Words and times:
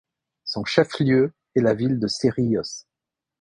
Son 0.45 0.63
chef-lieu 0.65 1.31
est 1.55 1.61
la 1.61 1.75
ville 1.75 1.99
de 1.99 2.07
Cerrillos. 2.07 2.87